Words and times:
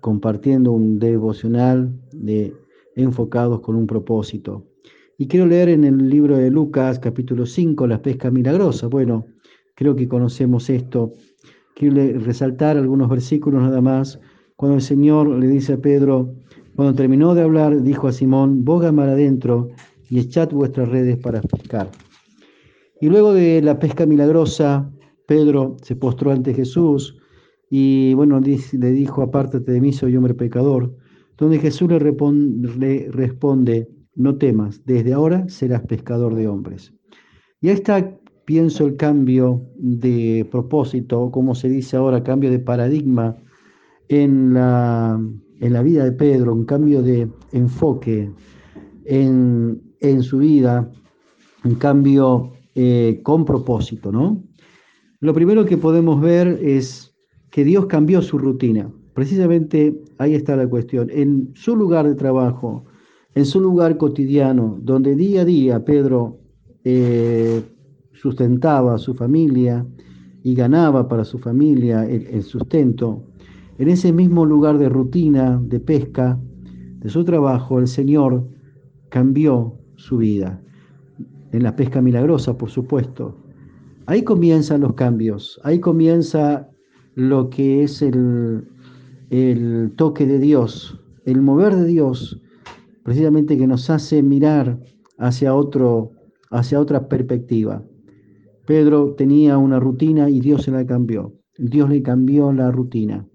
compartiendo 0.00 0.72
un 0.72 0.98
devocional 0.98 1.92
de 2.12 2.54
enfocados 2.96 3.60
con 3.60 3.76
un 3.76 3.86
propósito. 3.86 4.64
Y 5.18 5.26
quiero 5.26 5.46
leer 5.46 5.68
en 5.68 5.84
el 5.84 6.08
libro 6.08 6.36
de 6.36 6.50
Lucas, 6.50 6.98
capítulo 6.98 7.46
5, 7.46 7.86
la 7.86 8.02
pesca 8.02 8.30
milagrosa. 8.30 8.88
Bueno, 8.88 9.26
creo 9.74 9.94
que 9.94 10.08
conocemos 10.08 10.70
esto. 10.70 11.12
Quiero 11.74 12.18
resaltar 12.20 12.76
algunos 12.76 13.08
versículos 13.08 13.62
nada 13.62 13.80
más. 13.80 14.18
Cuando 14.56 14.76
el 14.76 14.82
Señor 14.82 15.28
le 15.28 15.46
dice 15.46 15.74
a 15.74 15.78
Pedro, 15.78 16.34
cuando 16.74 16.94
terminó 16.94 17.34
de 17.34 17.42
hablar, 17.42 17.82
dijo 17.82 18.08
a 18.08 18.12
Simón, 18.12 18.64
boga 18.64 18.90
mar 18.90 19.08
adentro 19.08 19.68
y 20.08 20.18
echad 20.18 20.50
vuestras 20.50 20.88
redes 20.88 21.16
para 21.18 21.40
pescar. 21.40 21.90
Y 23.00 23.08
luego 23.08 23.34
de 23.34 23.60
la 23.62 23.78
pesca 23.78 24.06
milagrosa, 24.06 24.90
Pedro 25.26 25.76
se 25.82 25.96
postró 25.96 26.32
ante 26.32 26.54
Jesús 26.54 27.18
y 27.76 28.14
bueno, 28.14 28.38
le 28.38 28.92
dijo, 28.92 29.20
apártate 29.20 29.72
de 29.72 29.80
mí, 29.80 29.92
soy 29.92 30.16
hombre 30.16 30.32
pecador, 30.32 30.94
donde 31.36 31.58
Jesús 31.58 31.90
le, 31.90 31.98
responde, 33.10 33.88
no 34.14 34.36
temas, 34.36 34.84
desde 34.84 35.12
ahora 35.12 35.48
serás 35.48 35.82
pescador 35.82 36.36
de 36.36 36.46
hombres. 36.46 36.94
Y 37.60 37.70
ahí 37.70 37.74
está, 37.74 38.16
pienso, 38.44 38.86
el 38.86 38.94
cambio 38.94 39.66
de 39.74 40.46
propósito, 40.52 41.32
como 41.32 41.56
se 41.56 41.68
dice 41.68 41.96
ahora, 41.96 42.22
cambio 42.22 42.48
de 42.48 42.60
paradigma 42.60 43.36
en 44.08 44.54
la, 44.54 45.20
en 45.58 45.72
la 45.72 45.82
vida 45.82 46.04
de 46.04 46.12
Pedro, 46.12 46.54
un 46.54 46.66
cambio 46.66 47.02
de 47.02 47.28
enfoque 47.50 48.30
en, 49.04 49.82
en 49.98 50.22
su 50.22 50.38
vida, 50.38 50.92
un 51.64 51.74
cambio 51.74 52.52
eh, 52.76 53.18
con 53.24 53.44
propósito, 53.44 54.12
¿no? 54.12 54.44
Lo 55.18 55.34
primero 55.34 55.64
que 55.64 55.76
podemos 55.76 56.20
ver 56.20 56.60
es 56.62 57.13
que 57.54 57.62
Dios 57.62 57.86
cambió 57.86 58.20
su 58.20 58.36
rutina. 58.36 58.90
Precisamente 59.14 60.02
ahí 60.18 60.34
está 60.34 60.56
la 60.56 60.66
cuestión. 60.66 61.08
En 61.12 61.52
su 61.54 61.76
lugar 61.76 62.04
de 62.04 62.16
trabajo, 62.16 62.84
en 63.36 63.46
su 63.46 63.60
lugar 63.60 63.96
cotidiano, 63.96 64.76
donde 64.82 65.14
día 65.14 65.42
a 65.42 65.44
día 65.44 65.84
Pedro 65.84 66.40
eh, 66.82 67.62
sustentaba 68.12 68.96
a 68.96 68.98
su 68.98 69.14
familia 69.14 69.86
y 70.42 70.56
ganaba 70.56 71.06
para 71.06 71.24
su 71.24 71.38
familia 71.38 72.04
el, 72.04 72.42
sustento, 72.42 73.22
en 73.78 73.88
ese 73.88 74.12
mismo 74.12 74.44
lugar 74.44 74.76
de 74.78 74.88
rutina, 74.88 75.62
de 75.62 75.78
pesca, 75.78 76.36
de 76.98 77.08
su 77.08 77.24
trabajo, 77.24 77.78
el 77.78 77.86
Señor 77.86 78.48
cambió 79.10 79.78
su 79.94 80.16
vida. 80.16 80.60
En 81.52 81.62
la 81.62 81.76
pesca 81.76 82.02
milagrosa, 82.02 82.58
por 82.58 82.70
supuesto. 82.70 83.36
Ahí 84.06 84.22
comienzan 84.22 84.80
los 84.80 84.94
cambios, 84.94 85.60
ahí 85.62 85.78
comienza 85.78 86.68
lo 87.14 87.50
que 87.50 87.82
es 87.82 88.02
el, 88.02 88.68
el 89.30 89.92
toque 89.96 90.26
de 90.26 90.38
Dios, 90.38 91.00
el 91.24 91.40
mover 91.40 91.74
de 91.76 91.86
Dios 91.86 92.40
precisamente 93.04 93.56
que 93.56 93.66
nos 93.66 93.90
hace 93.90 94.22
mirar 94.22 94.80
hacia, 95.18 95.54
otro, 95.54 96.10
hacia 96.50 96.80
otra 96.80 97.08
perspectiva. 97.08 97.84
Pedro 98.66 99.14
tenía 99.14 99.58
una 99.58 99.78
rutina 99.78 100.28
y 100.30 100.40
Dios 100.40 100.62
se 100.64 100.70
la 100.70 100.84
cambió. 100.86 101.34
Dios 101.58 101.88
le 101.90 102.02
cambió 102.02 102.52
la 102.52 102.72
rutina. 102.72 103.28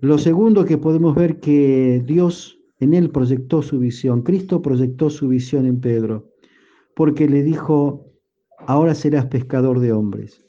Lo 0.00 0.18
segundo 0.18 0.64
que 0.64 0.78
podemos 0.78 1.14
ver 1.14 1.38
que 1.38 2.02
Dios 2.04 2.58
en 2.80 2.94
él 2.94 3.10
proyectó 3.10 3.62
su 3.62 3.78
visión. 3.78 4.22
Cristo 4.22 4.62
proyectó 4.62 5.10
su 5.10 5.28
visión 5.28 5.66
en 5.66 5.80
Pedro, 5.80 6.30
porque 6.94 7.28
le 7.28 7.42
dijo, 7.42 8.10
ahora 8.66 8.94
serás 8.94 9.26
pescador 9.26 9.80
de 9.80 9.92
hombres. 9.92 10.42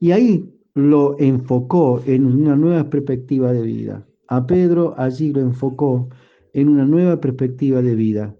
Y 0.00 0.12
ahí 0.12 0.52
lo 0.74 1.16
enfocó 1.18 2.02
en 2.06 2.26
una 2.26 2.56
nueva 2.56 2.88
perspectiva 2.88 3.52
de 3.52 3.62
vida. 3.62 4.06
A 4.28 4.46
Pedro 4.46 4.94
allí 4.96 5.32
lo 5.32 5.40
enfocó 5.40 6.08
en 6.52 6.68
una 6.68 6.84
nueva 6.84 7.20
perspectiva 7.20 7.82
de 7.82 7.94
vida. 7.94 8.34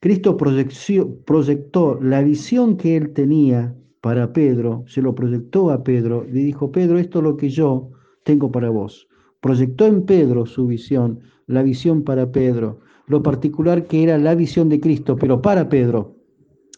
Cristo 0.00 0.36
proyectó 0.36 1.98
la 2.00 2.22
visión 2.22 2.76
que 2.76 2.96
él 2.96 3.12
tenía 3.12 3.74
para 4.00 4.32
Pedro, 4.32 4.84
se 4.86 5.02
lo 5.02 5.14
proyectó 5.14 5.70
a 5.70 5.82
Pedro, 5.82 6.24
le 6.24 6.40
dijo, 6.40 6.70
Pedro, 6.70 6.98
esto 6.98 7.18
es 7.18 7.24
lo 7.24 7.36
que 7.36 7.48
yo 7.48 7.90
tengo 8.24 8.52
para 8.52 8.70
vos. 8.70 9.08
Proyectó 9.40 9.86
en 9.86 10.04
Pedro 10.04 10.46
su 10.46 10.66
visión, 10.66 11.20
la 11.46 11.62
visión 11.62 12.04
para 12.04 12.30
Pedro, 12.30 12.80
lo 13.06 13.22
particular 13.22 13.86
que 13.86 14.02
era 14.02 14.18
la 14.18 14.34
visión 14.34 14.68
de 14.68 14.80
Cristo, 14.80 15.16
pero 15.16 15.40
para 15.42 15.68
Pedro. 15.68 16.16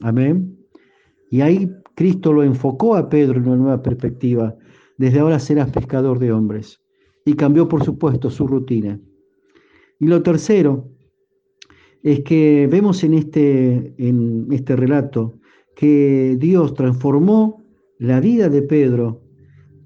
Amén. 0.00 0.56
Y 1.30 1.40
ahí 1.40 1.70
Cristo 1.98 2.32
lo 2.32 2.44
enfocó 2.44 2.94
a 2.94 3.08
Pedro 3.08 3.40
en 3.40 3.48
una 3.48 3.56
nueva 3.56 3.82
perspectiva. 3.82 4.54
Desde 4.98 5.18
ahora 5.18 5.40
serás 5.40 5.72
pescador 5.72 6.20
de 6.20 6.30
hombres. 6.30 6.80
Y 7.24 7.32
cambió, 7.32 7.66
por 7.66 7.82
supuesto, 7.84 8.30
su 8.30 8.46
rutina. 8.46 9.00
Y 9.98 10.06
lo 10.06 10.22
tercero 10.22 10.88
es 12.04 12.20
que 12.20 12.68
vemos 12.70 13.02
en 13.02 13.14
este, 13.14 13.94
en 13.98 14.46
este 14.52 14.76
relato 14.76 15.40
que 15.74 16.36
Dios 16.38 16.72
transformó 16.74 17.64
la 17.98 18.20
vida 18.20 18.48
de 18.48 18.62
Pedro. 18.62 19.20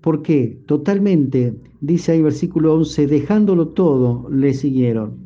¿Por 0.03 0.21
qué? 0.21 0.61
Totalmente, 0.67 1.55
dice 1.81 2.13
ahí 2.13 2.21
versículo 2.21 2.75
11, 2.75 3.07
dejándolo 3.07 3.69
todo, 3.69 4.29
le 4.29 4.53
siguieron. 4.53 5.22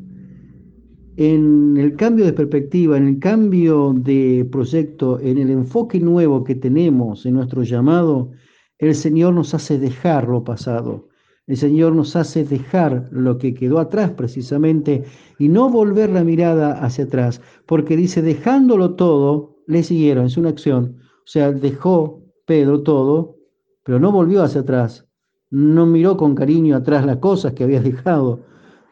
En 1.19 1.79
el 1.79 1.97
cambio 1.97 2.27
de 2.27 2.35
perspectiva, 2.35 2.99
en 2.99 3.09
el 3.09 3.19
cambio 3.19 3.95
de 3.97 4.47
proyecto, 4.53 5.19
en 5.19 5.39
el 5.39 5.51
enfoque 5.51 5.99
nuevo 5.99 6.45
que 6.45 6.55
tenemos 6.55 7.25
en 7.25 7.35
nuestro 7.35 7.63
llamado, 7.63 8.33
el 8.77 8.95
Señor 8.95 9.33
nos 9.33 9.55
hace 9.55 9.79
dejar 9.79 10.29
lo 10.29 10.45
pasado. 10.45 11.09
El 11.47 11.57
Señor 11.57 11.95
nos 11.95 12.17
hace 12.17 12.45
dejar 12.45 13.09
lo 13.11 13.39
que 13.39 13.55
quedó 13.55 13.79
atrás 13.79 14.11
precisamente 14.11 15.05
y 15.39 15.49
no 15.49 15.71
volver 15.71 16.11
la 16.11 16.23
mirada 16.23 16.85
hacia 16.85 17.05
atrás, 17.05 17.41
porque 17.65 17.97
dice, 17.97 18.21
dejándolo 18.21 18.95
todo, 18.95 19.57
le 19.67 19.85
siguieron, 19.85 20.27
es 20.27 20.37
una 20.37 20.51
acción. 20.51 20.99
O 21.01 21.27
sea, 21.27 21.51
dejó 21.51 22.25
Pedro 22.45 22.83
todo, 22.83 23.37
pero 23.85 23.99
no 23.99 24.13
volvió 24.13 24.43
hacia 24.43 24.61
atrás, 24.61 25.09
no 25.49 25.87
miró 25.87 26.19
con 26.19 26.35
cariño 26.35 26.77
atrás 26.77 27.07
las 27.07 27.19
cosas 27.19 27.55
que 27.55 27.65
había 27.65 27.81
dejado, 27.81 28.41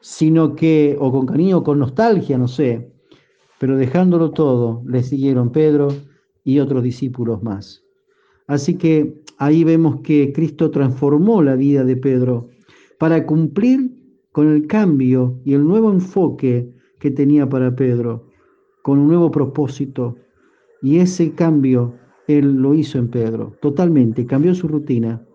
sino 0.05 0.55
que, 0.55 0.99
o 1.01 1.11
con 1.11 1.25
cariño 1.25 1.57
o 1.57 1.65
con 1.65 1.79
nostalgia, 1.79 2.37
no 2.37 2.47
sé, 2.47 2.93
pero 3.59 3.79
dejándolo 3.79 4.33
todo, 4.33 4.83
le 4.85 5.03
siguieron 5.03 5.51
Pedro 5.51 5.89
y 6.45 6.59
otros 6.59 6.83
discípulos 6.83 7.43
más. 7.43 7.83
Así 8.47 8.77
que 8.77 9.23
ahí 9.39 9.65
vemos 9.65 10.03
que 10.03 10.35
Cristo 10.35 10.71
transformó 10.71 11.43
la 11.43 11.57
vida 11.57 11.85
de 11.85 11.97
Pedro 11.97 12.51
para 12.99 13.25
cumplir 13.25 13.93
con 14.31 14.53
el 14.53 14.67
cambio 14.67 15.41
y 15.43 15.55
el 15.55 15.65
nuevo 15.65 15.91
enfoque 15.91 16.71
que 16.99 17.11
tenía 17.11 17.49
para 17.49 17.75
Pedro, 17.75 18.29
con 18.83 18.99
un 18.99 19.09
nuevo 19.09 19.31
propósito. 19.31 20.17
Y 20.83 20.99
ese 20.99 21.33
cambio 21.33 21.95
él 22.29 22.57
lo 22.57 22.75
hizo 22.75 22.99
en 22.99 23.09
Pedro, 23.09 23.57
totalmente, 23.63 24.27
cambió 24.27 24.55
su 24.55 24.69
rutina. 24.69 25.27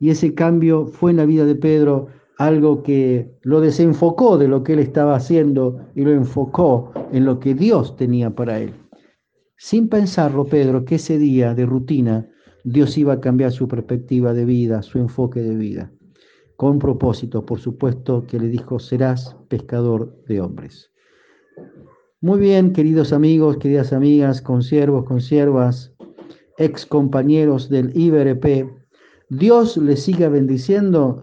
Y 0.00 0.10
ese 0.10 0.34
cambio 0.34 0.86
fue 0.86 1.12
en 1.12 1.18
la 1.18 1.24
vida 1.24 1.44
de 1.44 1.54
Pedro 1.54 2.08
algo 2.38 2.84
que 2.84 3.36
lo 3.42 3.60
desenfocó 3.60 4.38
de 4.38 4.46
lo 4.46 4.62
que 4.62 4.74
él 4.74 4.78
estaba 4.78 5.16
haciendo 5.16 5.80
y 5.96 6.02
lo 6.02 6.12
enfocó 6.12 6.92
en 7.12 7.24
lo 7.24 7.40
que 7.40 7.52
Dios 7.52 7.96
tenía 7.96 8.30
para 8.30 8.60
él. 8.60 8.72
Sin 9.56 9.88
pensarlo, 9.88 10.44
Pedro, 10.44 10.84
que 10.84 10.94
ese 10.94 11.18
día 11.18 11.54
de 11.54 11.66
rutina 11.66 12.30
Dios 12.62 12.96
iba 12.96 13.14
a 13.14 13.20
cambiar 13.20 13.50
su 13.50 13.66
perspectiva 13.66 14.34
de 14.34 14.44
vida, 14.44 14.82
su 14.82 14.98
enfoque 14.98 15.40
de 15.40 15.56
vida, 15.56 15.92
con 16.56 16.78
propósito, 16.78 17.44
por 17.44 17.58
supuesto, 17.58 18.24
que 18.24 18.38
le 18.38 18.48
dijo, 18.48 18.78
serás 18.78 19.36
pescador 19.48 20.22
de 20.28 20.40
hombres. 20.40 20.92
Muy 22.20 22.38
bien, 22.38 22.72
queridos 22.72 23.12
amigos, 23.12 23.56
queridas 23.56 23.92
amigas, 23.92 24.42
consiervos, 24.42 25.04
consiervas, 25.04 25.92
ex 26.56 26.86
compañeros 26.86 27.68
del 27.68 27.90
IBRP, 27.96 28.70
Dios 29.28 29.76
les 29.76 30.02
siga 30.02 30.28
bendiciendo 30.28 31.22